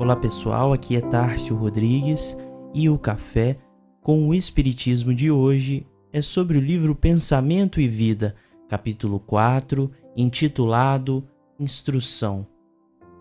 [0.00, 2.34] Olá pessoal, aqui é Tárcio Rodrigues
[2.72, 3.58] e o café
[4.00, 8.34] com o Espiritismo de hoje é sobre o livro Pensamento e Vida,
[8.66, 11.22] capítulo 4, intitulado
[11.58, 12.46] Instrução.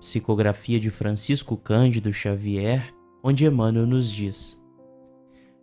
[0.00, 2.92] Psicografia de Francisco Cândido Xavier,
[3.24, 4.62] onde Emmanuel nos diz: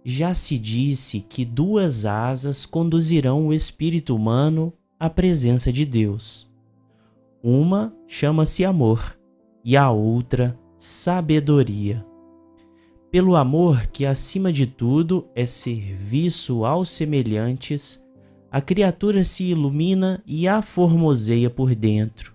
[0.03, 6.51] Já se disse que duas asas conduzirão o espírito humano à presença de Deus.
[7.43, 9.15] Uma chama-se amor
[9.63, 12.05] e a outra sabedoria.
[13.09, 18.05] Pelo amor que, acima de tudo, é serviço aos semelhantes,
[18.51, 22.33] a criatura se ilumina e aformoseia por dentro,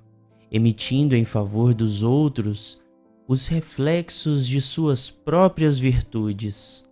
[0.50, 2.80] emitindo em favor dos outros
[3.28, 6.88] os reflexos de suas próprias virtudes.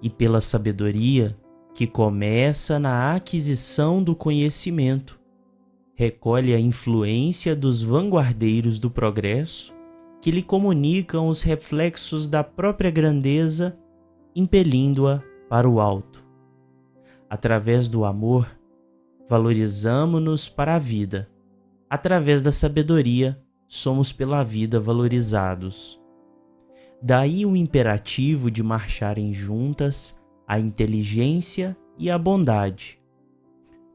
[0.00, 1.36] E pela sabedoria,
[1.74, 5.18] que começa na aquisição do conhecimento,
[5.96, 9.81] recolhe a influência dos vanguardeiros do progresso
[10.22, 13.76] que lhe comunicam os reflexos da própria grandeza,
[14.36, 16.24] impelindo-a para o alto.
[17.28, 18.48] Através do amor,
[19.28, 21.28] valorizamo-nos para a vida.
[21.90, 26.00] Através da sabedoria, somos pela vida valorizados.
[27.02, 33.00] Daí o imperativo de marcharem juntas a inteligência e a bondade.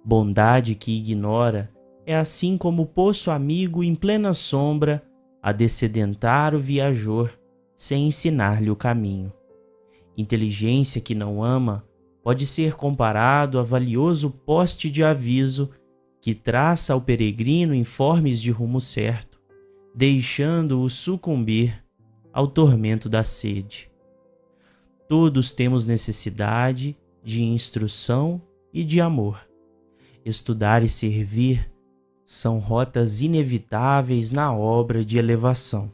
[0.04, 1.72] Bondade que ignora
[2.06, 5.07] é assim como o poço amigo em plena sombra
[5.48, 7.32] a descedentar o viajor
[7.74, 9.32] sem ensinar-lhe o caminho.
[10.18, 11.86] Inteligência que não ama
[12.22, 15.70] pode ser comparado a valioso poste de aviso
[16.20, 19.40] que traça ao peregrino informes de rumo certo,
[19.96, 21.82] deixando-o sucumbir
[22.34, 23.90] ao tormento da sede.
[25.08, 26.94] Todos temos necessidade
[27.24, 28.42] de instrução
[28.74, 29.48] e de amor.
[30.26, 31.72] Estudar e servir
[32.30, 35.90] são rotas inevitáveis na obra de elevação.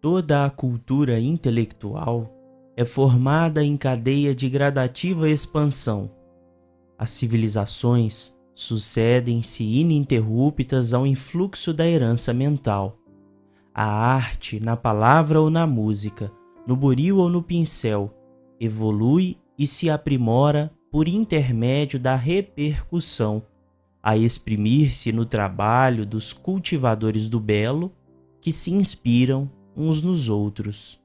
[0.00, 2.32] Toda a cultura intelectual
[2.76, 6.08] é formada em cadeia de gradativa expansão.
[6.96, 12.96] As civilizações sucedem-se ininterruptas ao influxo da herança mental.
[13.74, 16.30] A arte, na palavra ou na música,
[16.64, 18.14] no buril ou no pincel,
[18.60, 23.42] evolui e se aprimora por intermédio da repercussão
[24.06, 27.90] a exprimir-se no trabalho dos cultivadores do belo
[28.38, 31.00] que se inspiram uns nos outros.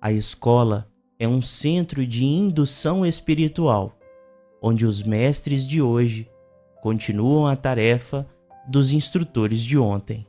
[0.00, 3.92] A escola é um centro de indução espiritual,
[4.62, 6.26] onde os mestres de hoje
[6.80, 8.26] continuam a tarefa
[8.66, 10.26] dos instrutores de ontem.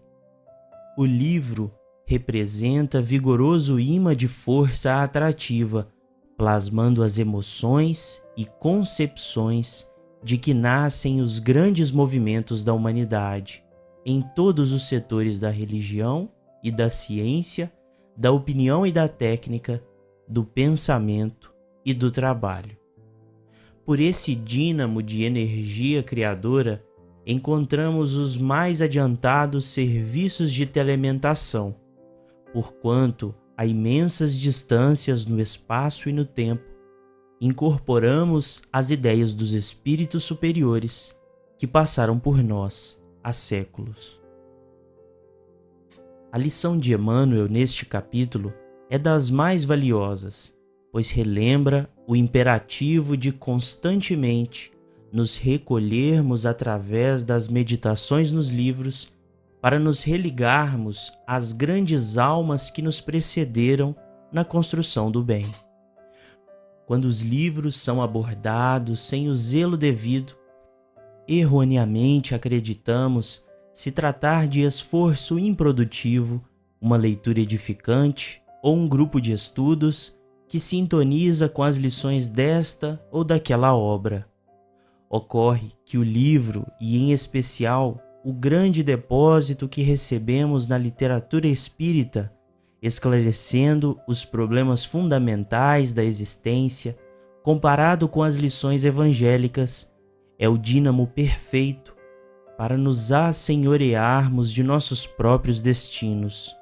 [0.97, 1.71] O livro
[2.05, 5.87] representa vigoroso imã de força atrativa,
[6.35, 9.87] plasmando as emoções e concepções
[10.25, 13.63] de que nascem os grandes movimentos da humanidade,
[14.03, 16.31] em todos os setores da religião
[16.63, 17.71] e da ciência,
[18.17, 19.83] da opinião e da técnica,
[20.27, 21.53] do pensamento
[21.85, 22.75] e do trabalho.
[23.85, 26.83] Por esse dínamo de energia criadora,
[27.23, 31.75] encontramos os mais adiantados serviços de telementação,
[32.51, 36.74] porquanto a imensas distâncias no espaço e no tempo
[37.39, 41.19] incorporamos as ideias dos espíritos superiores
[41.57, 44.21] que passaram por nós há séculos.
[46.31, 48.53] A lição de Emmanuel neste capítulo
[48.89, 50.53] é das mais valiosas,
[50.91, 54.71] pois relembra o imperativo de constantemente
[55.11, 59.13] nos recolhermos através das meditações nos livros
[59.61, 63.95] para nos religarmos às grandes almas que nos precederam
[64.31, 65.49] na construção do bem
[66.85, 70.33] quando os livros são abordados sem o zelo devido,
[71.27, 73.43] erroneamente acreditamos
[73.73, 76.43] se tratar de esforço improdutivo,
[76.79, 80.15] uma leitura edificante ou um grupo de estudos
[80.47, 84.27] que sintoniza com as lições desta ou daquela obra.
[85.09, 92.34] Ocorre que o livro, e em especial o grande depósito que recebemos na literatura espírita,
[92.85, 96.95] esclarecendo os problemas fundamentais da existência,
[97.41, 99.91] comparado com as lições evangélicas,
[100.37, 101.95] é o dínamo perfeito
[102.55, 106.55] para nos assenhorearmos de nossos próprios destinos.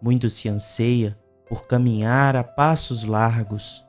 [0.00, 3.84] Muito se anseia por caminhar a passos largos,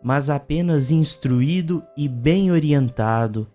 [0.00, 3.50] mas apenas instruído e bem orientado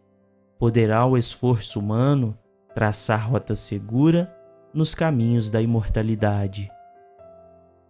[0.59, 2.37] poderá o esforço humano
[2.75, 4.33] traçar rota segura
[4.73, 6.67] nos caminhos da imortalidade.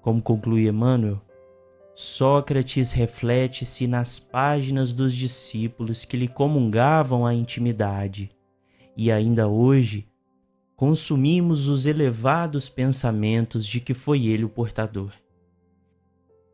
[0.08, 1.22] Como conclui Emmanuel,
[1.94, 8.30] Sócrates reflete-se nas páginas dos discípulos que lhe comungavam a intimidade,
[8.96, 10.06] e ainda hoje
[10.78, 15.12] consumimos os elevados pensamentos de que foi ele o portador.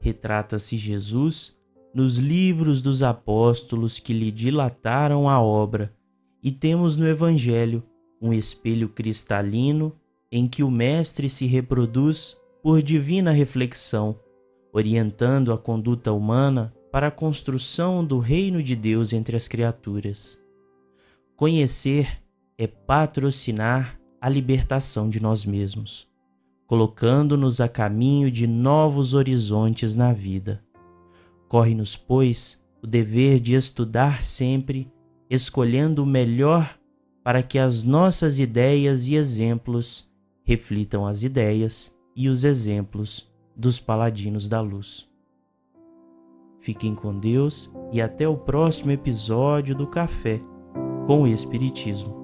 [0.01, 1.55] Retrata-se Jesus
[1.93, 5.93] nos livros dos apóstolos que lhe dilataram a obra,
[6.41, 7.83] e temos no Evangelho
[8.19, 9.93] um espelho cristalino
[10.31, 14.17] em que o Mestre se reproduz por divina reflexão,
[14.71, 20.41] orientando a conduta humana para a construção do reino de Deus entre as criaturas.
[21.35, 22.23] Conhecer
[22.57, 26.07] é patrocinar a libertação de nós mesmos,
[26.65, 30.63] colocando-nos a caminho de novos horizontes na vida.
[31.49, 34.89] Corre-nos, pois, o dever de estudar sempre,
[35.29, 36.79] escolhendo o melhor
[37.25, 40.09] para que as nossas ideias e exemplos
[40.45, 45.09] reflitam as ideias e os exemplos dos paladinos da luz.
[46.59, 50.39] Fiquem com Deus e até o próximo episódio do Café
[51.05, 52.22] com o Espiritismo.